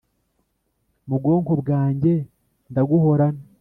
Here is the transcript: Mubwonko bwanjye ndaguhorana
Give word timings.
Mubwonko 1.07 1.53
bwanjye 1.61 2.13
ndaguhorana 2.71 3.41